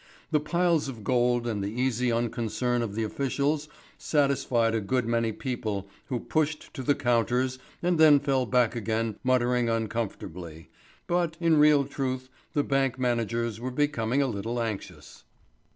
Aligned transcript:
The 0.31 0.39
piles 0.39 0.87
of 0.87 1.03
gold 1.03 1.45
and 1.45 1.63
the 1.63 1.69
easy 1.79 2.11
unconcern 2.11 2.81
of 2.81 2.95
the 2.95 3.03
officials 3.03 3.69
satisfied 3.99 4.73
a 4.73 4.81
good 4.81 5.05
many 5.05 5.31
people 5.31 5.87
who 6.07 6.19
pushed 6.19 6.73
to 6.73 6.81
the 6.81 6.95
counters 6.95 7.59
and 7.83 7.99
then 7.99 8.19
fell 8.19 8.47
back 8.47 8.75
again 8.75 9.19
muttering 9.23 9.69
uncomfortably; 9.69 10.69
but, 11.05 11.37
in 11.39 11.57
real 11.59 11.85
truth, 11.85 12.29
the 12.53 12.63
bank 12.63 12.97
managers 12.97 13.59
were 13.59 13.69
becoming 13.69 14.23
a 14.23 14.27
little 14.27 14.59
anxious. 14.59 15.23